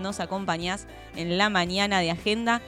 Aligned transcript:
nos 0.00 0.20
acompañás 0.20 0.86
en 1.16 1.38
la 1.38 1.48
mañana 1.48 2.00
de 2.00 2.10
agenda. 2.10 2.60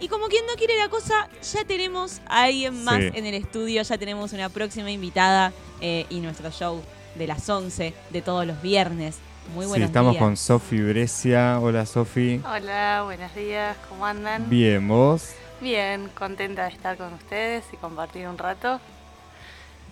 Y 0.00 0.08
como 0.08 0.28
quien 0.28 0.46
no 0.46 0.52
quiere 0.54 0.78
la 0.78 0.88
cosa, 0.88 1.28
ya 1.52 1.64
tenemos 1.64 2.20
a 2.28 2.44
alguien 2.44 2.84
más 2.84 2.98
Sí. 3.00 3.10
en 3.14 3.26
el 3.26 3.34
estudio, 3.34 3.82
ya 3.82 3.98
tenemos 3.98 4.32
una 4.32 4.48
próxima 4.48 4.90
invitada 4.90 5.52
eh, 5.80 6.06
y 6.08 6.20
nuestro 6.20 6.50
show 6.50 6.82
de 7.16 7.26
las 7.26 7.48
11 7.48 7.92
de 8.10 8.22
todos 8.22 8.46
los 8.46 8.62
viernes. 8.62 9.16
Muy 9.54 9.64
Sí, 9.64 9.70
buenos 9.70 9.86
estamos 9.88 10.12
días. 10.12 10.22
con 10.22 10.36
Sofi 10.36 10.80
Brescia. 10.80 11.58
Hola 11.60 11.84
Sofi. 11.86 12.40
Hola, 12.48 13.02
buenos 13.04 13.34
días, 13.34 13.76
¿cómo 13.88 14.06
andan? 14.06 14.48
Bien, 14.48 14.86
¿vos? 14.86 15.30
Bien, 15.60 16.08
contenta 16.16 16.64
de 16.64 16.70
estar 16.70 16.96
con 16.96 17.12
ustedes 17.14 17.64
y 17.72 17.76
compartir 17.78 18.28
un 18.28 18.38
rato. 18.38 18.80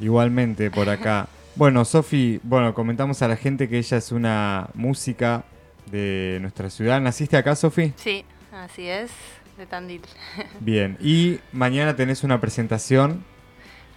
Igualmente 0.00 0.71
por 0.71 0.89
acá. 0.89 1.29
Bueno, 1.57 1.87
Sofi, 1.87 2.39
bueno, 2.43 2.75
comentamos 2.75 3.23
a 3.23 3.29
la 3.29 3.37
gente 3.37 3.66
que 3.66 3.79
ella 3.79 3.96
es 3.96 4.12
una 4.12 4.68
música 4.75 5.43
de 5.87 6.39
nuestra 6.41 6.71
ciudad. 6.71 7.00
¿Naciste 7.00 7.37
acá, 7.37 7.57
Sofi? 7.57 7.93
Sí, 7.96 8.25
así 8.53 8.89
es, 8.89 9.11
de 9.57 9.67
Tandil. 9.67 10.03
Bien. 10.61 10.96
Y 11.00 11.40
mañana 11.53 11.96
tenés 11.96 12.25
una 12.25 12.40
presentación. 12.40 13.25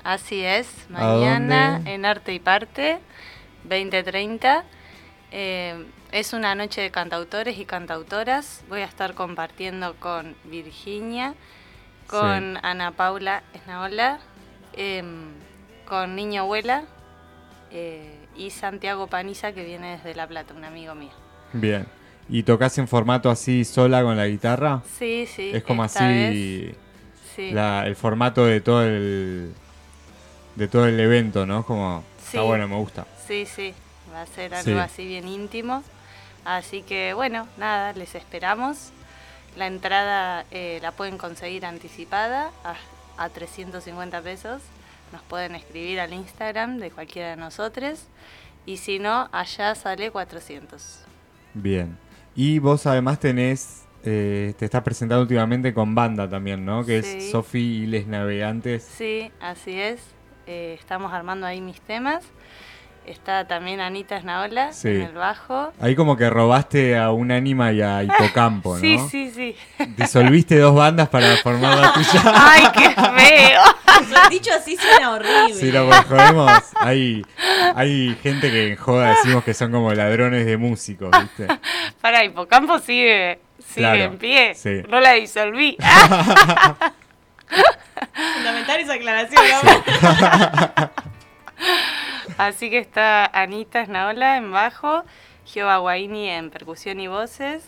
Así 0.04 0.44
es, 0.44 0.68
¿A 0.90 0.94
mañana 0.94 1.82
en 1.86 2.06
Arte 2.06 2.34
y 2.34 2.40
Parte, 2.40 3.00
2030. 3.64 4.64
Eh, 5.32 5.86
es 6.12 6.34
una 6.34 6.56
noche 6.56 6.82
de 6.82 6.90
cantautores 6.90 7.58
y 7.58 7.66
cantautoras. 7.66 8.64
Voy 8.70 8.82
a 8.82 8.86
estar 8.86 9.14
compartiendo 9.14 9.96
con 10.00 10.36
Virginia, 10.46 11.36
con 12.08 12.58
Ana 12.64 12.92
Paula 12.92 13.44
Esnaola, 13.54 14.20
em, 14.74 15.34
con 15.86 16.16
Niño 16.16 16.42
Abuela 16.42 16.86
eh, 17.72 18.16
y 18.36 18.50
Santiago 18.50 19.08
Paniza, 19.08 19.52
que 19.52 19.64
viene 19.64 19.98
desde 19.98 20.16
La 20.16 20.26
Plata, 20.28 20.54
un 20.56 20.64
amigo 20.64 20.96
mío. 20.96 21.12
Bien. 21.54 21.86
¿Y 22.30 22.44
tocas 22.44 22.78
en 22.78 22.88
formato 22.88 23.30
así 23.30 23.66
sola 23.66 24.04
con 24.04 24.16
la 24.16 24.28
guitarra? 24.28 24.82
Sí, 24.98 25.26
sí. 25.28 25.50
es 25.54 25.64
como 25.64 25.84
así 25.84 26.04
vez, 26.04 26.76
sí. 27.36 27.52
la- 27.52 27.88
el 27.88 27.96
formato 27.96 28.46
de 28.46 28.62
todo 28.62 28.84
el 28.84 29.54
de 30.56 30.68
todo 30.68 30.86
el 30.88 31.00
evento, 31.00 31.46
¿no? 31.46 31.66
Como 31.66 32.04
Sí. 32.20 32.26
está 32.38 32.42
bueno, 32.42 32.68
me 32.68 32.76
gusta. 32.76 33.06
Sí, 33.28 33.46
sí, 33.46 33.74
va 34.14 34.22
a 34.24 34.26
ser 34.28 34.54
algo 34.54 34.72
Sí. 34.72 34.78
así 34.78 35.06
bien 35.08 35.28
íntimo. 35.28 35.84
Así 36.46 36.82
que 36.84 37.14
bueno, 37.14 37.48
nada, 37.58 37.94
les 37.94 38.14
esperamos. 38.16 38.92
La 39.58 39.68
entrada 39.68 40.46
eh, 40.52 40.80
la 40.82 40.92
pueden 40.92 41.18
conseguir 41.18 41.66
anticipada 41.66 42.52
a, 42.64 42.76
a 43.24 43.30
350 43.30 44.22
pesos. 44.22 44.62
Nos 45.12 45.22
pueden 45.24 45.56
escribir 45.56 46.00
al 46.00 46.14
Instagram 46.14 46.78
de 46.78 46.92
cualquiera 46.92 47.30
de 47.32 47.36
nosotros. 47.38 48.04
Y 48.66 48.78
si 48.78 49.00
no, 49.00 49.30
allá 49.32 49.74
sale 49.76 50.12
400. 50.12 51.00
Bien. 51.54 51.98
Y 52.36 52.60
vos 52.60 52.86
además 52.86 53.20
tenés, 53.20 53.86
eh, 54.04 54.54
te 54.58 54.66
estás 54.66 54.82
presentando 54.84 55.22
últimamente 55.22 55.74
con 55.74 55.96
banda 55.96 56.30
también, 56.30 56.66
¿no? 56.66 56.86
Que 56.86 57.00
es. 57.00 57.32
Sofi 57.32 57.84
y 57.84 57.86
Les 57.88 58.08
Navegantes. 58.08 58.84
Sí, 58.84 59.32
así 59.42 59.80
es. 59.80 60.02
Eh, 60.48 60.76
estamos 60.80 61.14
armando 61.14 61.46
ahí 61.46 61.62
mis 61.62 61.82
temas. 61.82 62.24
Está 63.10 63.48
también 63.48 63.80
Anita 63.82 64.18
Esnaola 64.18 64.72
Sí. 64.72 64.90
en 64.90 65.02
el 65.02 65.14
bajo. 65.14 65.74
Ahí 65.82 65.96
como 65.96 66.16
que 66.16 66.30
robaste 66.30 66.96
a 66.96 67.10
un 67.12 67.32
ánima 67.32 67.72
y 67.72 67.82
a 67.82 68.04
Hipocampo, 68.04 68.76
¿no? 68.76 68.80
Sí, 68.80 69.00
sí, 69.10 69.32
sí. 69.34 69.56
Disolviste 69.98 70.60
dos 70.60 70.76
bandas 70.76 71.10
para 71.10 71.36
formar 71.38 71.76
la 71.80 71.92
tuya. 71.94 72.22
¡Ay, 72.36 72.64
qué 72.74 72.90
feo! 72.92 73.62
Dicho 74.30 74.52
así 74.56 74.78
suena 74.78 75.12
horrible. 75.12 75.54
Si 75.56 75.72
lo 75.72 75.92
jodemos, 75.92 76.52
hay, 76.80 77.26
hay 77.76 78.16
gente 78.22 78.52
que 78.52 78.74
en 78.74 78.76
joda 78.78 79.10
decimos 79.10 79.44
que 79.44 79.56
son 79.56 79.72
como 79.72 79.92
ladrones 79.94 80.46
de 80.46 80.58
músicos, 80.58 81.10
¿viste? 81.20 81.48
Para, 82.02 82.24
Hipocampo 82.24 82.78
sigue, 82.78 83.40
sigue 83.58 83.76
Claro, 83.88 84.04
en 84.04 84.18
pie. 84.20 84.54
sí. 84.56 84.84
No 84.88 85.00
la 85.00 85.14
disolví. 85.14 85.78
Fundamental 88.36 88.80
esa 88.82 88.94
aclaración, 88.94 89.44
¿no? 89.64 90.90
Así 92.40 92.70
que 92.70 92.78
está 92.78 93.26
Anita 93.26 93.82
Esnaola 93.82 94.38
en 94.38 94.50
bajo, 94.54 95.04
Giova 95.46 95.76
Guaini 95.80 96.30
en 96.30 96.50
percusión 96.52 97.02
y 97.02 97.08
voces, 97.10 97.66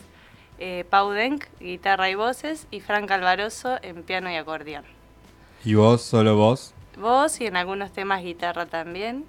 eh, 0.58 0.86
Pau 0.88 1.10
Denk, 1.10 1.44
guitarra 1.60 2.08
y 2.08 2.14
voces, 2.14 2.66
y 2.70 2.80
Frank 2.80 3.10
Alvaroso 3.10 3.76
en 3.82 4.02
piano 4.02 4.30
y 4.30 4.36
acordeón. 4.36 4.86
¿Y 5.62 5.74
vos, 5.74 6.00
solo 6.00 6.36
vos? 6.36 6.72
Voz 6.96 7.38
y 7.42 7.46
en 7.48 7.56
algunos 7.58 7.92
temas 7.92 8.22
guitarra 8.22 8.64
también. 8.64 9.26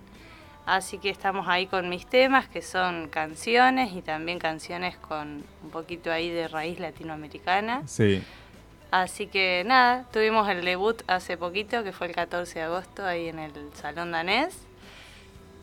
Así 0.66 0.98
que 0.98 1.10
estamos 1.10 1.46
ahí 1.50 1.68
con 1.68 1.90
mis 1.90 2.08
temas, 2.08 2.48
que 2.48 2.62
son 2.62 3.10
canciones 3.10 3.92
y 3.92 4.02
también 4.02 4.40
canciones 4.40 4.96
con 4.96 5.44
un 5.62 5.70
poquito 5.72 6.10
ahí 6.10 6.30
de 6.30 6.48
raíz 6.48 6.80
latinoamericana. 6.80 7.86
Sí. 7.86 8.24
Así 8.92 9.28
que 9.28 9.64
nada, 9.66 10.06
tuvimos 10.14 10.48
el 10.48 10.64
debut 10.64 11.02
hace 11.08 11.36
poquito, 11.36 11.84
que 11.84 11.92
fue 11.92 12.08
el 12.08 12.16
14 12.16 12.60
de 12.60 12.62
agosto, 12.64 13.06
ahí 13.06 13.28
en 13.28 13.40
el 13.40 13.52
Salón 13.74 14.14
Danés. 14.14 14.58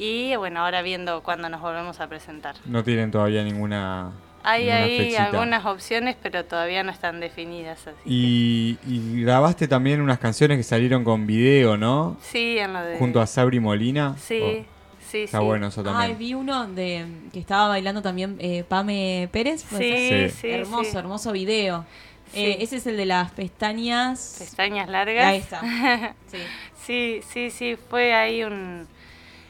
Y 0.03 0.35
bueno, 0.37 0.61
ahora 0.61 0.81
viendo 0.81 1.23
cuándo 1.23 1.51
nos 1.51 1.61
volvemos 1.61 2.01
a 2.01 2.09
presentar. 2.09 2.57
No 2.65 2.83
tienen 2.83 3.11
todavía 3.11 3.45
ninguna, 3.45 4.13
Hay 4.43 4.71
ahí 4.71 5.15
algunas 5.15 5.67
opciones, 5.67 6.17
pero 6.23 6.47
todavía 6.47 6.83
no 6.83 6.91
están 6.91 7.21
definidas. 7.21 7.81
Así 7.87 7.97
que- 8.03 8.11
Y, 8.11 8.79
grabaste 9.23 9.69
también 9.69 10.01
unas 10.01 10.19
canciones 10.19 10.57
que 10.57 10.63
salieron 10.63 11.05
con 11.05 11.27
video, 11.27 11.77
¿no? 11.77 12.17
Sí, 12.23 12.57
en 12.59 12.73
lo 12.73 12.83
de... 12.83 12.97
Junto 12.97 13.21
a 13.21 13.27
Sabri 13.27 13.61
Molina. 13.61 14.17
Sí, 14.19 14.41
Oh, 14.43 14.65
sí, 15.07 15.25
está 15.25 15.39
sí. 15.41 15.45
bueno 15.45 15.67
eso 15.67 15.81
Ay, 15.83 15.85
también. 15.85 16.19
vi 16.19 16.33
uno 16.33 16.67
de 16.67 17.05
que 17.35 17.39
estaba 17.39 17.69
bailando 17.69 18.01
también 18.01 18.37
eh, 18.41 18.65
Pame 18.67 19.29
Pérez. 19.31 19.65
¿puede 19.69 20.29
Sí? 20.31 20.35
Sí. 20.35 20.41
sí, 20.41 20.51
hermoso, 20.51 20.91
sí. 20.91 20.97
hermoso 20.97 21.33
video. 21.33 21.85
Sí. 22.33 22.41
Eh, 22.41 22.57
ese 22.61 22.77
es 22.77 22.87
el 22.87 22.97
de 22.97 23.05
las 23.05 23.33
pestañas. 23.33 24.37
Pestañas 24.39 24.89
largas. 24.89 25.27
Ahí 25.27 25.39
está. 25.41 25.61
Sí. 26.31 26.39
Sí, 26.87 27.21
sí, 27.31 27.51
sí, 27.51 27.77
fue 27.91 28.15
ahí 28.15 28.43
un, 28.45 28.87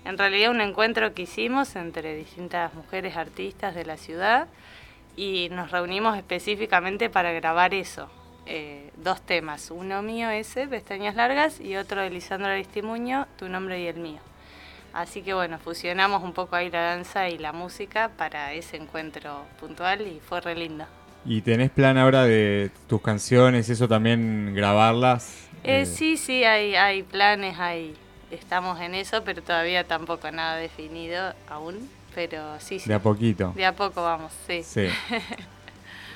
en 0.05 0.19
realidad 0.19 0.51
un 0.51 0.61
encuentro 0.61 1.15
que 1.15 1.23
hicimos 1.23 1.77
entre 1.77 2.17
distintas 2.17 2.75
mujeres 2.75 3.17
artistas 3.17 3.75
de 3.75 3.85
la 3.85 3.97
ciudad 3.97 4.49
y 5.17 5.49
nos 5.51 5.71
reunimos 5.71 6.17
específicamente 6.17 7.11
para 7.11 7.33
grabar 7.33 7.75
eso. 7.75 8.09
Eh, 8.47 8.91
dos 8.97 9.21
temas, 9.21 9.71
uno 9.71 10.03
mío 10.03 10.31
ese, 10.31 10.67
Pestañas 10.67 11.15
Largas, 11.15 11.61
y 11.61 11.77
otro 11.77 12.01
de 12.01 12.11
Lisandro 12.11 12.49
Aristimuño, 12.49 13.27
Tu 13.39 13.49
Nombre 13.49 13.81
y 13.81 13.87
el 13.87 13.97
Mío. 13.97 14.21
Así 14.93 15.23
que 15.23 15.35
bueno, 15.35 15.59
fusionamos 15.59 16.25
un 16.25 16.33
poco 16.33 16.57
ahí 16.57 16.71
la 16.71 16.83
danza 16.83 17.29
y 17.29 17.39
la 17.39 17.53
música 17.53 18.11
para 18.17 18.53
ese 18.55 18.77
encuentro 18.77 19.45
puntual 19.61 20.01
y 20.07 20.21
fue 20.21 20.41
re 20.41 20.57
lindo. 20.57 20.85
¿Y 21.25 21.43
tenés 21.43 21.71
plan 21.71 21.99
ahora 21.99 22.25
de 22.25 22.71
tus 22.89 23.01
canciones, 23.01 23.69
eso 23.69 23.87
también 23.87 24.53
grabarlas? 24.55 25.49
Eh, 25.63 25.83
Eh, 25.83 25.87
sí, 25.87 26.17
sí, 26.17 26.45
hay, 26.45 26.75
hay 26.75 27.03
planes, 27.03 27.59
hay, 27.59 27.95
estamos 28.31 28.81
en 28.81 28.95
eso, 28.95 29.23
pero 29.25 29.43
todavía 29.43 29.85
tampoco 29.87 30.31
nada 30.31 30.57
definido 30.57 31.35
aún. 31.49 31.89
Pero 32.15 32.59
sí, 32.59 32.81
sí. 32.81 32.89
De 32.89 32.95
a 32.95 32.99
poquito. 33.03 33.53
De 33.55 33.65
a 33.65 33.75
poco 33.77 34.03
vamos, 34.03 34.33
sí. 34.47 34.63
Sí. 34.65 34.87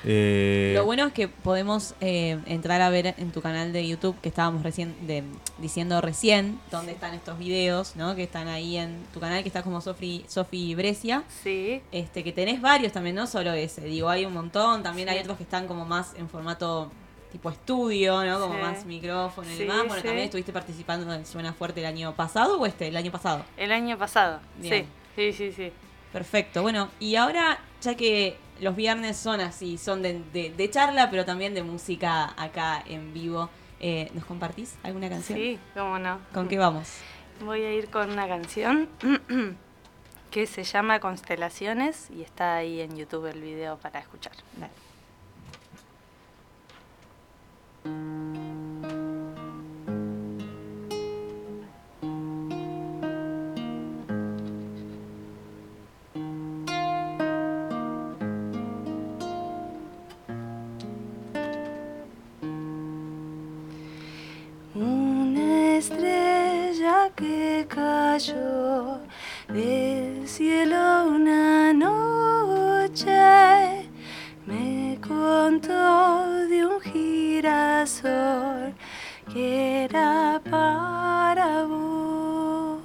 Eh, 0.07 0.73
Lo 0.75 0.85
bueno 0.85 1.07
es 1.07 1.13
que 1.13 1.27
podemos 1.27 1.95
eh, 1.99 2.37
entrar 2.45 2.79
a 2.81 2.91
ver 2.91 3.15
en 3.17 3.31
tu 3.31 3.41
canal 3.41 3.73
de 3.73 3.87
YouTube 3.87 4.15
que 4.21 4.29
estábamos 4.29 4.61
recién 4.61 4.95
de- 5.07 5.23
diciendo 5.57 5.99
recién 5.99 6.59
dónde 6.69 6.91
están 6.91 7.15
estos 7.15 7.39
videos, 7.39 7.95
¿no? 7.95 8.15
Que 8.15 8.21
están 8.21 8.47
ahí 8.47 8.77
en 8.77 9.03
tu 9.15 9.19
canal 9.19 9.41
que 9.41 9.49
está 9.49 9.63
como 9.63 9.81
Sofi 9.81 10.23
Sofi 10.27 10.75
Brescia. 10.75 11.23
Sí, 11.43 11.81
Este, 11.91 12.23
que 12.23 12.31
tenés 12.31 12.61
varios 12.61 12.93
también, 12.93 13.15
no 13.15 13.25
solo 13.25 13.51
ese. 13.53 13.81
Digo, 13.81 14.07
hay 14.09 14.25
un 14.25 14.33
montón. 14.33 14.83
También 14.83 15.09
hay 15.09 15.17
otros 15.17 15.37
que 15.37 15.43
están 15.43 15.65
como 15.65 15.85
más 15.85 16.13
en 16.19 16.29
formato 16.29 16.91
tipo 17.35 17.49
estudio, 17.49 18.23
¿no? 18.23 18.39
Como 18.39 18.53
Sí. 18.55 18.61
más 18.61 18.85
micrófono 18.85 19.49
y 19.49 19.53
Sí, 19.57 19.59
demás. 19.63 19.79
Bueno, 19.79 19.95
sí. 19.95 20.01
también 20.03 20.25
estuviste 20.25 20.53
participando 20.53 21.13
en 21.13 21.25
Suena 21.25 21.51
Fuerte 21.51 21.81
el 21.81 21.85
año 21.85 22.15
pasado 22.15 22.57
o 22.61 22.65
este, 22.65 22.87
el 22.87 22.95
año 22.95 23.11
pasado. 23.11 23.43
el 23.57 23.73
año 23.73 23.97
pasado. 23.97 24.39
Bien. 24.57 24.87
Sí, 25.17 25.33
sí, 25.33 25.51
sí, 25.51 25.51
sí. 25.51 25.73
Perfecto. 26.13 26.61
Bueno, 26.61 26.89
y 26.97 27.17
ahora, 27.17 27.59
ya 27.81 27.95
que 27.95 28.37
los 28.61 28.73
viernes 28.73 29.17
son 29.17 29.41
así, 29.41 29.77
son 29.77 30.01
de, 30.01 30.21
de- 30.31 30.51
de 30.55 30.69
charla, 30.69 31.09
pero 31.11 31.25
también 31.25 31.53
de 31.53 31.61
música 31.61 32.33
acá 32.41 32.81
en 32.87 33.13
vivo, 33.13 33.49
eh, 33.81 34.09
¿nos 34.13 34.23
compartís 34.23 34.77
alguna 34.83 35.09
canción? 35.09 35.37
Sí, 35.37 35.59
cómo 35.73 35.99
no. 35.99 36.19
¿Con 36.33 36.47
qué 36.47 36.57
vamos? 36.57 36.87
Voy 37.43 37.63
a 37.63 37.73
ir 37.73 37.89
con 37.89 38.11
una 38.11 38.29
canción 38.29 38.87
que 40.31 40.47
se 40.47 40.63
llama 40.63 41.01
Constelaciones 41.01 42.09
y 42.15 42.21
está 42.21 42.55
ahí 42.55 42.79
en 42.79 42.95
YouTube 42.95 43.25
el 43.25 43.41
video 43.41 43.75
para 43.77 43.99
escuchar. 43.99 44.31
Dale. 44.57 44.71
Una 47.73 47.74
estrella 65.77 67.11
que 67.15 67.65
cayó 67.69 68.99
del 69.49 70.27
cielo 70.27 70.94
girasol 78.05 78.73
que 79.33 79.85
era 79.85 80.41
para 80.49 81.63
vos. 81.63 82.79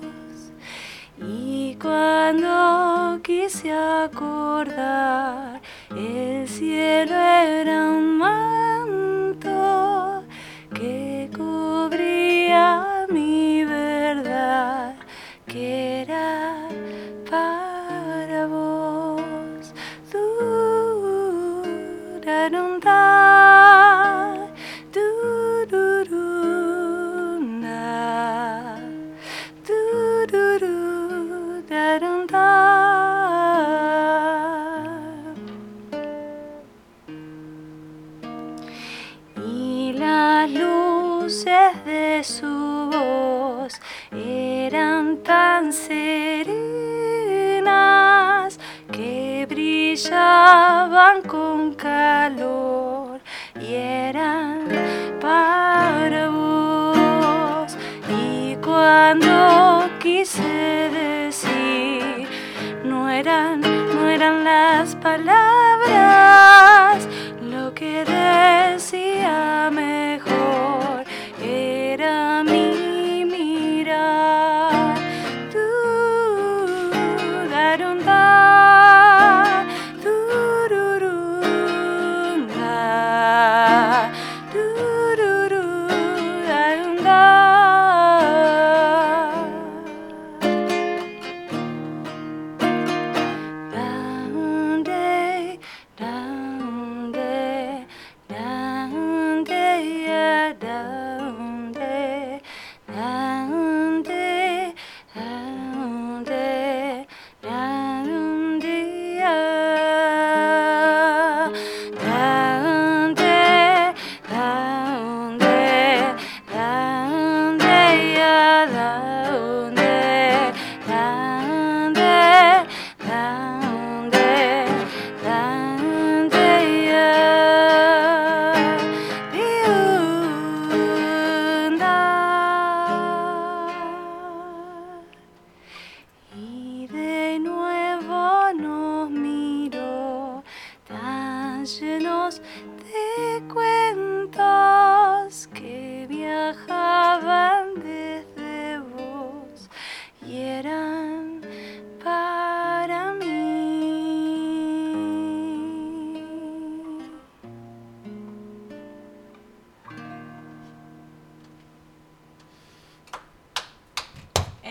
Y 1.19 1.77
cuando 1.81 3.21
quise 3.23 3.71
acordar, 3.73 5.50
de 41.45 42.23
su 42.23 42.91
voz 42.93 43.81
eran 44.13 45.23
tan 45.23 45.73
serenas 45.73 46.59
que 48.93 49.47
brillaban 49.49 51.23
con 51.23 51.73
calor 51.75 53.21
y 53.59 53.73
eran 53.75 54.69
para 55.19 56.29
vos. 56.29 57.75
Y 58.23 58.57
cuando 58.57 59.89
quise 59.99 60.91
decir, 60.93 62.29
no 62.85 63.09
eran, 63.09 63.63
no 63.63 64.11
eran 64.11 64.45
las 64.45 64.95
palabras 64.97 65.49
lo 67.41 67.73
que 67.73 68.05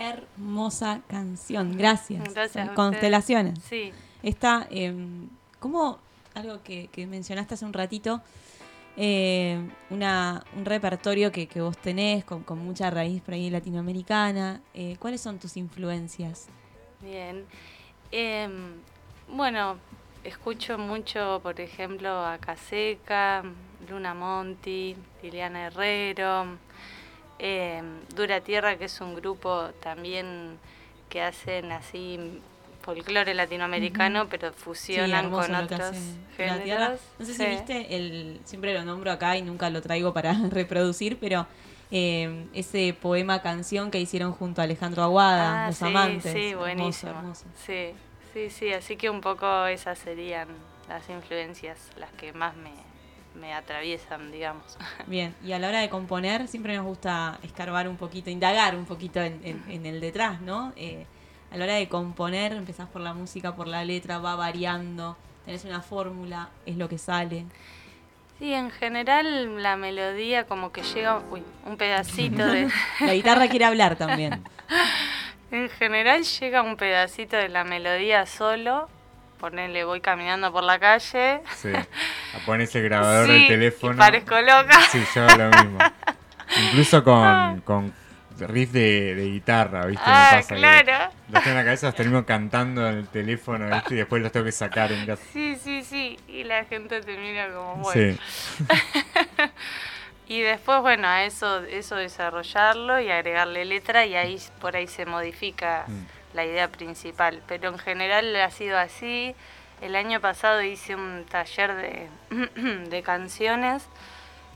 Hermosa 0.00 1.02
canción, 1.08 1.76
gracias. 1.76 2.32
Gracias 2.32 2.68
a 2.70 2.74
Constelaciones. 2.74 3.58
Sí. 3.62 3.92
Está, 4.22 4.66
eh, 4.70 4.94
como 5.58 5.98
algo 6.34 6.62
que, 6.62 6.88
que 6.88 7.06
mencionaste 7.06 7.52
hace 7.52 7.66
un 7.66 7.74
ratito, 7.74 8.22
eh, 8.96 9.60
una, 9.90 10.42
un 10.56 10.64
repertorio 10.64 11.30
que, 11.30 11.46
que 11.46 11.60
vos 11.60 11.76
tenés 11.76 12.24
con, 12.24 12.42
con 12.44 12.58
mucha 12.58 12.90
raíz 12.90 13.20
por 13.20 13.34
ahí 13.34 13.50
latinoamericana. 13.50 14.62
Eh, 14.72 14.96
¿Cuáles 14.98 15.20
son 15.20 15.38
tus 15.38 15.58
influencias? 15.58 16.48
Bien. 17.02 17.44
Em, 18.10 18.76
bueno, 19.28 19.76
escucho 20.24 20.78
mucho, 20.78 21.40
por 21.42 21.60
ejemplo, 21.60 22.24
a 22.24 22.38
Caseca, 22.38 23.44
Luna 23.88 24.14
Monti, 24.14 24.96
Liliana 25.22 25.66
Herrero, 25.66 26.56
em, 27.40 28.00
Dura 28.14 28.40
Tierra, 28.42 28.76
que 28.76 28.84
es 28.84 29.00
un 29.00 29.14
grupo 29.14 29.70
también 29.82 30.58
que 31.08 31.22
hacen 31.22 31.72
así 31.72 32.40
folclore 32.82 33.34
latinoamericano, 33.34 34.28
pero 34.28 34.52
fusionan 34.52 35.30
con 35.30 35.54
otros 35.54 35.90
Tierra. 36.36 36.54
géneros. 36.58 37.00
No 37.18 37.26
sé 37.26 37.34
si 37.34 37.44
viste, 37.46 37.96
el, 37.96 38.40
siempre 38.44 38.72
lo 38.74 38.84
nombro 38.84 39.10
acá 39.12 39.36
y 39.36 39.42
nunca 39.42 39.68
lo 39.70 39.82
traigo 39.82 40.12
para 40.14 40.32
reproducir, 40.50 41.18
pero 41.18 41.46
eh, 41.90 42.46
ese 42.54 42.94
poema 43.00 43.42
canción 43.42 43.90
que 43.90 43.98
hicieron 44.00 44.32
junto 44.32 44.60
a 44.60 44.64
Alejandro 44.64 45.02
Aguada, 45.02 45.64
Ah, 45.64 45.66
Los 45.68 45.76
sí, 45.78 45.84
Amantes. 45.86 46.32
Sí, 46.32 46.50
Hermoso, 46.52 47.08
hermoso. 47.08 47.44
Sí, 47.66 47.90
sí, 48.32 48.48
sí, 48.50 48.72
así 48.72 48.96
que 48.96 49.10
un 49.10 49.20
poco 49.20 49.66
esas 49.66 49.98
serían 49.98 50.48
las 50.88 51.08
influencias, 51.10 51.78
las 51.96 52.10
que 52.12 52.32
más 52.32 52.56
me, 52.56 52.70
me 53.34 53.52
atraviesan, 53.54 54.30
digamos. 54.32 54.76
Bien, 55.06 55.34
y 55.44 55.52
a 55.52 55.58
la 55.58 55.68
hora 55.68 55.80
de 55.80 55.88
componer 55.88 56.48
siempre 56.48 56.76
nos 56.76 56.84
gusta 56.86 57.38
escarbar 57.42 57.88
un 57.88 57.96
poquito, 57.96 58.30
indagar 58.30 58.74
un 58.76 58.84
poquito 58.86 59.20
en, 59.20 59.40
en- 59.44 59.64
en 59.68 59.86
el 59.86 60.00
detrás, 60.00 60.40
¿no? 60.40 60.72
Eh, 60.76 61.06
a 61.52 61.56
la 61.56 61.64
hora 61.64 61.74
de 61.74 61.88
componer 61.88 62.52
empezás 62.52 62.88
por 62.88 63.00
la 63.02 63.12
música, 63.14 63.54
por 63.56 63.66
la 63.66 63.84
letra, 63.84 64.18
va 64.18 64.36
variando, 64.36 65.16
tenés 65.44 65.64
una 65.64 65.80
fórmula, 65.82 66.48
es 66.66 66.76
lo 66.76 66.88
que 66.88 66.98
sale. 66.98 67.44
Sí, 68.38 68.54
en 68.54 68.70
general 68.70 69.62
la 69.62 69.76
melodía 69.76 70.44
como 70.46 70.72
que 70.72 70.82
llega, 70.82 71.20
uy, 71.30 71.42
un 71.66 71.76
pedacito 71.76 72.46
de... 72.46 72.68
La 73.00 73.12
guitarra 73.14 73.48
quiere 73.48 73.64
hablar 73.66 73.96
también. 73.96 74.42
En 75.52 75.68
general 75.68 76.22
llega 76.22 76.62
un 76.62 76.76
pedacito 76.76 77.36
de 77.36 77.48
la 77.48 77.64
melodía 77.64 78.24
solo, 78.24 78.88
ponerle 79.40 79.82
voy 79.84 80.00
caminando 80.00 80.52
por 80.52 80.62
la 80.62 80.78
calle. 80.78 81.40
Sí. 81.56 81.72
Pones 82.46 82.74
el 82.76 82.84
grabador 82.84 83.26
Sí, 83.26 83.32
del 83.32 83.42
y 83.42 83.48
teléfono. 83.48 83.96
parezco 83.96 84.40
loca. 84.40 84.78
Sí, 84.92 85.02
yo 85.14 85.24
hago 85.24 85.36
lo 85.38 85.48
mismo. 85.50 85.78
Incluso 86.66 87.02
con, 87.02 87.60
con 87.62 87.92
riff 88.38 88.70
de, 88.70 89.14
de 89.14 89.24
guitarra, 89.26 89.86
¿viste? 89.86 90.04
Me 90.06 90.12
Ah, 90.12 90.28
pasa 90.36 90.54
que 90.54 90.60
claro. 90.60 91.12
Los 91.30 91.42
tengo 91.42 91.50
en 91.50 91.56
la 91.56 91.64
cabeza, 91.64 91.86
los 91.86 91.94
termino 91.94 92.24
cantando 92.26 92.88
en 92.88 92.96
el 92.98 93.08
teléfono, 93.08 93.68
¿viste? 93.74 93.94
Y 93.94 93.96
después 93.98 94.22
los 94.22 94.32
tengo 94.32 94.44
que 94.46 94.52
sacar 94.52 94.90
en 94.92 95.06
casa. 95.06 95.22
Sí, 95.32 95.56
sí, 95.62 95.82
sí. 95.82 96.18
Y 96.28 96.44
la 96.44 96.64
gente 96.64 97.00
te 97.02 97.16
mira 97.16 97.48
como, 97.52 97.76
bueno. 97.76 98.14
Sí. 98.14 98.18
Y 100.28 100.42
después, 100.42 100.80
bueno, 100.80 101.08
a 101.08 101.24
eso, 101.24 101.64
eso 101.64 101.96
desarrollarlo 101.96 103.00
y 103.00 103.10
agregarle 103.10 103.64
letra 103.64 104.06
y 104.06 104.14
ahí 104.14 104.38
por 104.60 104.76
ahí 104.76 104.86
se 104.86 105.04
modifica 105.04 105.84
Mm. 105.88 106.04
La 106.34 106.44
idea 106.44 106.68
principal. 106.68 107.42
Pero 107.46 107.68
en 107.68 107.78
general 107.78 108.34
ha 108.36 108.50
sido 108.50 108.78
así. 108.78 109.34
El 109.80 109.96
año 109.96 110.20
pasado 110.20 110.62
hice 110.62 110.94
un 110.94 111.24
taller 111.28 111.74
de, 111.74 112.08
de 112.90 113.02
canciones 113.02 113.86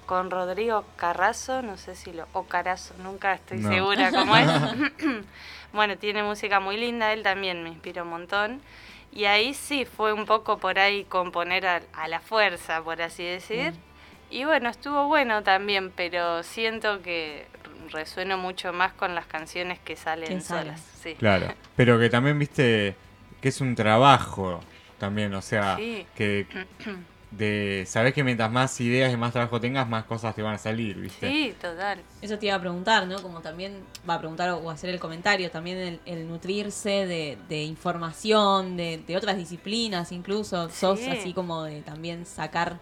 con 0.06 0.30
Rodrigo 0.30 0.84
Carrazo, 0.96 1.62
no 1.62 1.78
sé 1.78 1.96
si 1.96 2.12
lo... 2.12 2.26
o 2.34 2.44
Carazo, 2.44 2.92
nunca 2.98 3.32
estoy 3.32 3.58
No. 3.58 3.70
segura 3.70 4.10
cómo 4.10 4.36
es. 4.36 4.46
bueno, 5.72 5.96
tiene 5.96 6.22
música 6.22 6.60
muy 6.60 6.76
linda, 6.76 7.12
él 7.14 7.22
también 7.22 7.62
me 7.62 7.70
inspira 7.70 8.02
un 8.02 8.10
montón. 8.10 8.60
Y 9.12 9.24
ahí 9.26 9.54
sí 9.54 9.84
fue 9.86 10.12
un 10.12 10.26
poco 10.26 10.58
por 10.58 10.78
ahí 10.78 11.04
componer 11.04 11.66
a, 11.66 11.80
a 11.94 12.08
la 12.08 12.20
fuerza, 12.20 12.82
por 12.82 13.00
así 13.00 13.24
decir. 13.24 13.72
Y 14.34 14.44
bueno, 14.44 14.68
estuvo 14.68 15.06
bueno 15.06 15.44
también, 15.44 15.92
pero 15.94 16.42
siento 16.42 17.00
que 17.02 17.46
resueno 17.92 18.36
mucho 18.36 18.72
más 18.72 18.92
con 18.92 19.14
las 19.14 19.26
canciones 19.26 19.78
que 19.78 19.94
salen 19.94 20.42
solas. 20.42 20.80
Sí. 21.00 21.14
Claro. 21.14 21.54
Pero 21.76 22.00
que 22.00 22.10
también 22.10 22.36
viste 22.38 22.96
que 23.40 23.48
es 23.50 23.60
un 23.60 23.76
trabajo 23.76 24.58
también, 24.98 25.32
o 25.34 25.40
sea, 25.42 25.76
Sí. 25.76 26.04
que 26.16 26.46
de 27.30 27.84
sabes 27.86 28.12
que 28.12 28.24
mientras 28.24 28.50
más 28.50 28.80
ideas 28.80 29.12
y 29.12 29.16
más 29.16 29.32
trabajo 29.32 29.60
tengas, 29.60 29.88
más 29.88 30.04
cosas 30.04 30.34
te 30.34 30.42
van 30.42 30.54
a 30.54 30.58
salir, 30.58 30.96
¿viste? 30.96 31.28
Sí, 31.30 31.54
total. 31.60 32.00
Eso 32.20 32.36
te 32.36 32.46
iba 32.46 32.56
a 32.56 32.60
preguntar, 32.60 33.06
¿no? 33.06 33.22
Como 33.22 33.40
también 33.40 33.84
va 34.08 34.14
a 34.14 34.18
preguntar 34.18 34.50
o 34.50 34.68
hacer 34.68 34.90
el 34.90 34.98
comentario, 34.98 35.48
también 35.50 35.78
el, 35.78 36.00
el 36.06 36.26
nutrirse 36.28 37.06
de, 37.06 37.38
de 37.48 37.62
información, 37.62 38.76
de, 38.76 38.98
de 38.98 39.16
otras 39.16 39.36
disciplinas 39.36 40.10
incluso. 40.10 40.68
Sos 40.70 40.98
Sí. 40.98 41.10
así 41.10 41.32
como 41.32 41.62
de 41.62 41.82
también 41.82 42.26
sacar 42.26 42.78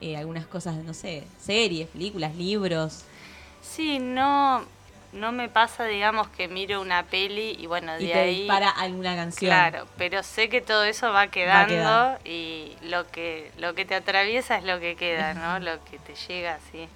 eh, 0.00 0.16
algunas 0.16 0.46
cosas, 0.46 0.76
no 0.76 0.94
sé, 0.94 1.24
series, 1.40 1.88
películas, 1.88 2.34
libros. 2.36 3.04
Sí, 3.62 3.98
no, 3.98 4.64
no 5.12 5.32
me 5.32 5.48
pasa, 5.48 5.84
digamos, 5.84 6.28
que 6.28 6.48
miro 6.48 6.80
una 6.80 7.04
peli 7.04 7.56
y 7.58 7.66
bueno, 7.66 7.92
de 7.94 8.04
Y 8.04 8.06
te 8.08 8.18
ahí... 8.18 8.38
dispara 8.40 8.70
alguna 8.70 9.14
canción. 9.16 9.48
Claro, 9.50 9.86
pero 9.98 10.22
sé 10.22 10.48
que 10.48 10.60
todo 10.60 10.84
eso 10.84 11.12
va 11.12 11.28
quedando 11.28 12.18
y 12.24 12.72
lo 12.82 13.06
que 13.10 13.50
lo 13.58 13.74
que 13.74 13.84
te 13.84 13.94
atraviesa 13.94 14.56
es 14.56 14.64
lo 14.64 14.80
que 14.80 14.96
queda, 14.96 15.34
¿no? 15.34 15.58
Lo 15.58 15.82
que 15.84 15.98
te 15.98 16.14
llega, 16.14 16.58
sí. 16.70 16.88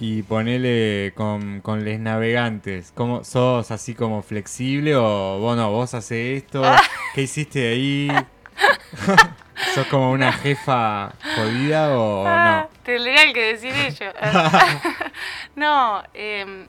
Y 0.00 0.22
ponele 0.22 1.12
con, 1.14 1.60
con 1.60 1.84
les 1.84 2.00
navegantes, 2.00 2.92
¿cómo, 2.94 3.24
¿sos 3.24 3.70
así 3.70 3.94
como 3.94 4.22
flexible 4.22 4.94
o 4.96 5.38
bueno, 5.40 5.70
vos 5.70 5.94
haces 5.94 6.42
esto? 6.42 6.62
¿Qué 7.14 7.22
hiciste 7.22 7.68
ahí? 7.68 8.08
¿Sos 9.74 9.86
como 9.88 10.10
una 10.10 10.32
jefa 10.42 11.12
jodida 11.36 11.96
o 11.96 12.26
Ah, 12.26 12.62
no? 12.70 12.76
Tendrían 12.84 13.32
que 13.32 13.54
decir 13.54 13.74
ellos. 13.76 14.14
no, 15.56 16.02
em, 16.14 16.66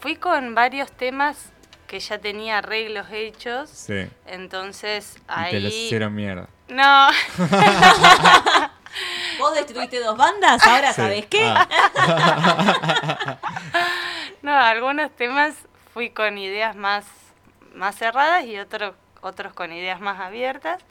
fui 0.00 0.16
con 0.16 0.54
varios 0.54 0.90
temas 0.92 1.52
que 1.86 1.98
ya 2.00 2.18
tenía 2.18 2.58
arreglos 2.58 3.06
hechos, 3.10 3.68
Sí. 3.68 4.08
entonces 4.26 5.16
Y 5.18 5.22
ahí... 5.28 5.50
te 5.52 5.60
los 5.60 5.72
hicieron 5.74 6.14
mierda. 6.14 6.46
No, 6.68 7.08
Vos 9.38 9.54
destruiste 9.54 9.98
dos 10.00 10.16
bandas, 10.16 10.64
ahora 10.66 10.92
Sí. 10.92 11.00
sabes 11.00 11.26
qué. 11.26 11.44
Ah, 11.44 11.66
no, 14.42 14.52
algunos 14.56 15.10
temas 15.16 15.54
fui 15.92 16.10
con 16.10 16.38
ideas 16.38 16.76
más, 16.76 17.04
más 17.74 17.96
cerradas 17.96 18.44
y 18.44 18.58
otros 18.58 18.94
otros 19.22 19.52
con 19.52 19.70
ideas 19.72 20.00
más 20.00 20.18
abiertas 20.20 20.82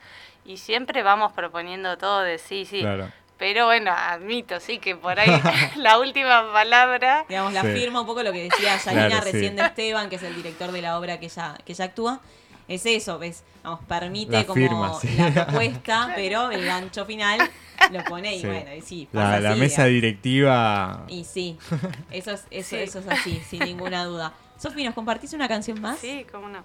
y 0.45 0.57
siempre 0.57 1.03
vamos 1.03 1.31
proponiendo 1.33 1.97
todo 1.97 2.21
de 2.21 2.37
sí, 2.37 2.65
sí. 2.65 2.81
claro. 2.81 3.11
Pero 3.37 3.67
bueno, 3.67 3.91
admito, 3.95 4.59
sí, 4.59 4.79
que 4.79 4.97
por 4.97 5.17
ahí 5.17 5.29
la 5.77 5.97
última 5.97 6.51
palabra... 6.51 7.25
Digamos, 7.29 7.53
la 7.53 7.61
Sí. 7.61 7.67
firma 7.69 8.01
un 8.01 8.05
poco 8.05 8.21
lo 8.21 8.33
que 8.33 8.43
decía 8.49 8.75
Yanina 8.77 9.07
Claro, 9.07 9.25
sí. 9.25 9.31
recién 9.31 9.55
de 9.55 9.61
Esteban, 9.63 10.09
que 10.09 10.17
es 10.17 10.23
el 10.23 10.35
director 10.35 10.71
de 10.73 10.81
la 10.81 10.99
obra 10.99 11.19
que 11.21 11.27
ella, 11.27 11.55
que 11.65 11.71
ella 11.71 11.85
actúa. 11.85 12.19
Es 12.67 12.85
eso, 12.85 13.17
¿ves? 13.17 13.43
Vamos, 13.63 13.79
permite 13.87 14.33
La 14.33 14.43
como 14.43 14.55
firma, 14.55 14.93
sí. 14.99 15.15
la 15.17 15.45
propuesta, 15.45 16.11
pero 16.15 16.51
el 16.51 16.65
gancho 16.65 17.05
final 17.05 17.39
lo 17.91 18.03
pone 18.03 18.35
y 18.35 18.41
Sí. 18.41 18.47
bueno, 18.47 18.73
y 18.75 18.81
sí, 18.81 19.07
pasa 19.11 19.29
La, 19.31 19.39
la 19.39 19.49
así, 19.51 19.59
mesa 19.61 19.85
digamos. 19.85 19.93
directiva. 20.01 21.03
Y 21.07 21.23
sí, 21.23 21.57
eso 22.11 22.31
es, 22.31 22.45
eso, 22.51 22.69
Sí. 22.71 22.75
eso 22.75 22.99
es 22.99 23.07
así, 23.07 23.41
sin 23.49 23.61
ninguna 23.61 24.03
duda. 24.03 24.33
Sofi, 24.57 24.83
¿nos 24.83 24.93
compartís 24.93 25.31
una 25.31 25.47
canción 25.47 25.79
más? 25.81 25.97
Sí, 25.99 26.25
cómo 26.29 26.49
no. 26.49 26.63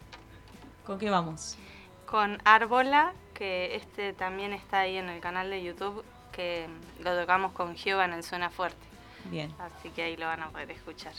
¿Con 0.85 0.99
qué 0.99 1.09
vamos? 1.09 1.57
Con 2.05 2.39
Árbola, 2.45 3.13
que 3.35 3.77
este 3.77 4.13
también 4.13 4.53
está 4.53 4.81
ahí 4.81 4.97
en 4.97 5.09
el 5.09 5.21
canal 5.21 5.51
de 5.51 5.63
YouTube, 5.63 6.05
que 6.33 6.67
lo 7.01 7.19
tocamos 7.19 7.53
con 7.53 7.75
Giova 7.75 8.05
en 8.05 8.15
el 8.15 8.23
Suena 8.23 8.51
Fuerte. 8.51 8.87
Bien. 9.25 9.53
Así 9.59 9.91
que 9.91 10.03
ahí 10.03 10.17
lo 10.17 10.27
van 10.27 10.43
a 10.43 10.49
poder 10.51 10.71
escuchar. 10.71 11.13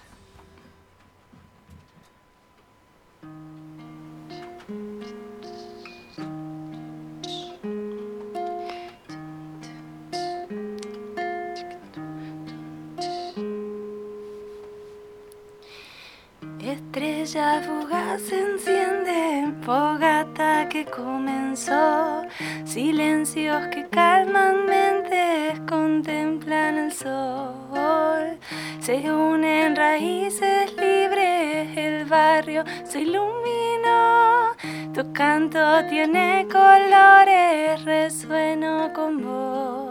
Estrella 16.95 17.61
fugaz 17.61 18.21
se 18.21 18.39
enciende, 18.39 19.53
que 20.35 20.85
comenzó, 20.85 22.23
silencios 22.65 23.67
que 23.67 23.87
calman 23.87 24.65
mentes, 24.65 25.57
contemplan 25.61 26.77
el 26.77 26.91
sol, 26.91 28.37
se 28.79 29.09
unen 29.09 29.77
raíces 29.77 30.73
libres, 30.75 31.77
el 31.77 32.05
barrio 32.05 32.65
se 32.83 33.01
iluminó, 33.01 34.51
tu 34.93 35.13
canto 35.13 35.85
tiene 35.89 36.45
colores, 36.51 37.85
resueno 37.85 38.91
con 38.93 39.23
vos. 39.23 39.84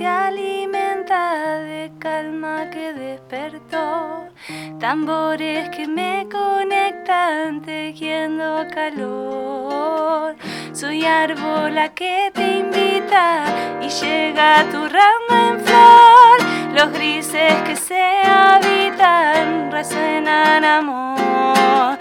Se 0.00 0.06
alimenta 0.06 1.58
de 1.58 1.92
calma 1.98 2.70
que 2.70 2.94
despertó, 2.94 4.28
tambores 4.78 5.68
que 5.68 5.86
me 5.86 6.26
conectan 6.32 7.60
tejiendo 7.60 8.66
calor. 8.74 10.36
Soy 10.72 11.04
árbola 11.04 11.90
que 11.90 12.30
te 12.32 12.60
invita 12.60 13.44
y 13.82 13.90
llega 13.90 14.64
tu 14.72 14.88
rama 14.88 15.38
en 15.50 15.60
flor. 15.66 16.38
Los 16.72 16.92
grises 16.94 17.52
que 17.66 17.76
se 17.76 18.22
habitan 18.24 19.70
resuenan 19.70 20.64
amor. 20.64 21.98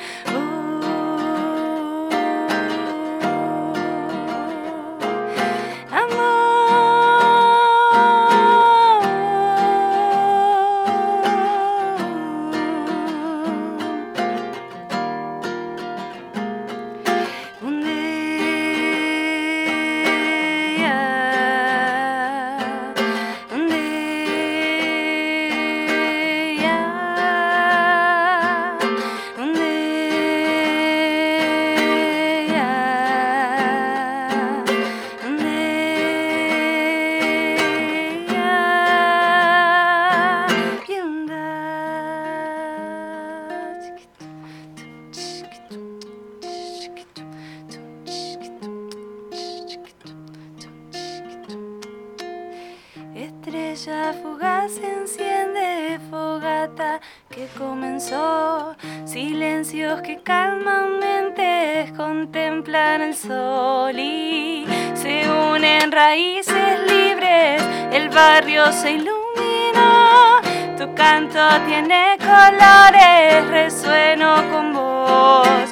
Estrella 53.80 54.14
fugaz 54.22 54.78
enciende, 54.78 56.02
fogata 56.10 57.00
que 57.30 57.48
comenzó, 57.58 58.76
silencios 59.06 60.02
que 60.02 60.22
calman 60.22 61.00
mentes, 61.00 61.90
contemplan 61.94 63.02
el 63.02 63.16
sol 63.16 63.98
y 63.98 64.68
se 64.96 65.30
unen 65.30 65.94
raíces 65.94 66.78
libres, 66.92 67.64
el 67.94 68.10
barrio 68.10 68.70
se 68.74 68.92
iluminó, 68.92 70.42
tu 70.78 70.94
canto 70.94 71.40
tiene 71.66 72.18
colores, 72.20 73.48
resueno 73.48 74.44
con 74.52 74.74
vos. 74.74 75.69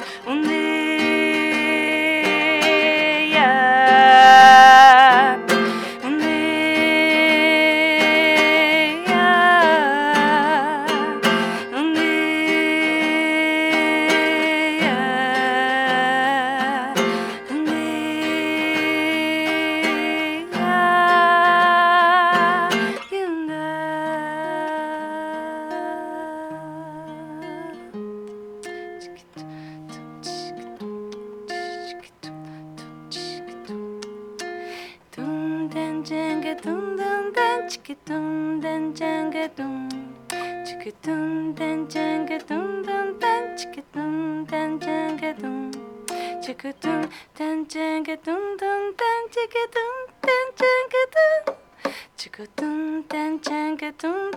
Chiquitum 37.88 38.60
dan 38.60 38.92
changatum 38.92 39.88
chiquitum 40.60 41.56
dan 41.56 41.88
changatum 41.88 42.84
dum 42.84 43.16
dan 43.16 43.56
chiquitum 43.56 44.44
dan 44.44 44.76
changatum 44.76 45.72
chiquitum 46.44 47.08
dan 47.32 47.64
changatum 47.64 48.42
dum 48.60 48.82
dan 48.92 49.22
chiquitum 49.32 49.92
dan 50.20 50.44
changatum 50.60 51.42
chiquitum 52.20 53.08
dan 53.08 53.40
changatum 53.40 54.28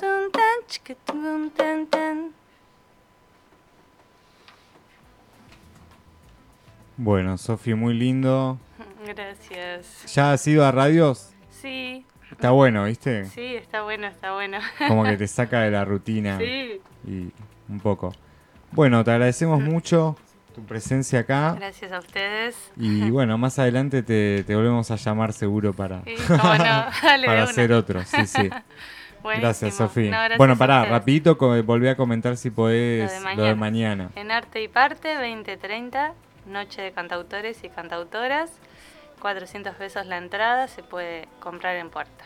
chiquitum 0.72 1.52
dan 1.52 2.32
Bueno, 6.96 7.38
Sofi, 7.38 7.74
muy 7.74 7.96
lindo. 7.96 8.58
Gracias. 9.06 10.16
¿Ya 10.16 10.32
has 10.32 10.48
ido 10.48 10.64
a 10.64 10.72
radios? 10.72 11.31
Está 12.42 12.52
bueno, 12.52 12.86
¿viste? 12.86 13.26
sí, 13.26 13.56
está 13.56 13.84
bueno, 13.84 14.08
está 14.08 14.34
bueno. 14.34 14.58
Como 14.88 15.04
que 15.04 15.16
te 15.16 15.28
saca 15.28 15.62
de 15.62 15.70
la 15.72 15.86
rutina 15.86 16.40
Sí. 16.40 16.82
y 17.06 17.32
un 17.70 17.80
poco. 17.80 18.14
Bueno, 18.72 19.04
te 19.04 19.12
agradecemos 19.12 19.62
mucho 19.62 20.16
tu 20.56 20.64
presencia 20.66 21.20
acá 21.20 21.54
Gracias 21.58 21.92
a 21.92 22.00
ustedes. 22.00 22.72
y 22.76 23.10
bueno, 23.12 23.38
más 23.38 23.60
adelante 23.60 24.02
te, 24.04 24.44
te 24.44 24.56
volvemos 24.56 24.90
a 24.92 24.96
llamar 24.96 25.34
seguro 25.34 25.72
para, 25.74 26.02
Sí, 26.04 26.16
cómo 26.28 26.44
no, 26.56 26.64
dale 27.04 27.22
de 27.22 27.28
para 27.28 27.44
hacer 27.44 27.72
otro. 27.74 28.04
Sí, 28.06 28.26
sí. 28.26 28.50
Buenísimo. 29.22 29.42
Gracias. 29.48 29.80
No, 29.80 29.88
gracias 29.94 30.38
bueno, 30.40 30.58
pará, 30.58 30.84
rapidito, 30.86 31.36
volví 31.36 31.88
a 31.90 31.96
comentar 31.96 32.38
si 32.38 32.50
podés 32.50 33.22
Lo 33.24 33.30
de 33.30 33.36
lo 33.36 33.44
de 33.44 33.56
mañana. 33.56 34.10
En 34.16 34.32
Arte 34.32 34.64
y 34.64 34.68
Parte, 34.68 35.14
2030, 35.14 36.14
Noche 36.48 36.82
de 36.82 36.92
Cantautores 36.92 37.64
y 37.64 37.70
Cantautoras. 37.70 38.50
400 39.22 39.76
pesos 39.76 40.06
la 40.08 40.18
entrada, 40.18 40.68
se 40.68 40.84
puede 40.84 41.30
comprar 41.40 41.78
en 41.78 41.90
puerta. 41.90 42.26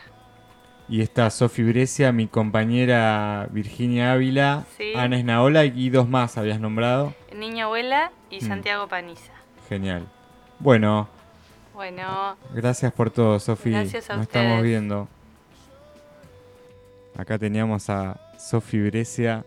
Y 0.88 1.00
está 1.02 1.30
Sofi 1.30 1.62
Brescia, 1.64 2.12
mi 2.12 2.26
compañera 2.28 3.46
Virginia 3.50 4.12
Ávila, 4.12 4.64
Sí. 4.76 4.92
Ana 4.96 5.18
Esnaola 5.18 5.64
y 5.64 5.90
dos 5.90 6.08
más 6.08 6.38
habías 6.38 6.58
nombrado. 6.60 7.12
Niño 7.34 7.66
Abuela 7.66 8.10
y 8.30 8.38
Mm. 8.38 8.48
Santiago 8.48 8.88
Paniza. 8.88 9.32
Genial. 9.68 10.06
Bueno, 10.58 11.08
Bueno, 11.74 12.36
gracias 12.54 12.90
por 12.92 13.10
todo, 13.10 13.38
Sofi. 13.38 13.70
Gracias 13.70 14.08
a 14.08 14.14
Nos 14.16 14.22
estamos 14.22 14.62
viendo. 14.62 15.08
Acá 17.18 17.38
teníamos 17.38 17.90
a 17.90 18.18
Sofi 18.38 18.78
Brescia, 18.80 19.44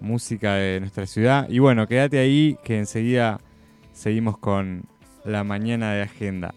música 0.00 0.54
de 0.54 0.80
nuestra 0.80 1.06
ciudad. 1.06 1.46
Y 1.50 1.58
bueno, 1.58 1.86
quédate 1.86 2.18
ahí 2.18 2.58
que 2.64 2.78
enseguida 2.78 3.40
seguimos 3.92 4.38
con 4.38 4.84
la 5.24 5.44
mañana 5.44 5.92
de 5.92 6.02
agenda. 6.02 6.54